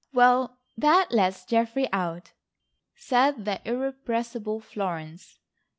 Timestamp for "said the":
2.95-3.61